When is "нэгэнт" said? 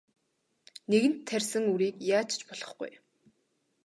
0.89-1.19